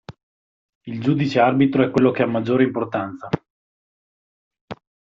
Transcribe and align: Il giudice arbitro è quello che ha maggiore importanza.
Il 0.87 0.99
giudice 0.99 1.39
arbitro 1.39 1.83
è 1.83 1.91
quello 1.91 2.09
che 2.09 2.23
ha 2.23 2.25
maggiore 2.25 2.63
importanza. 2.63 3.29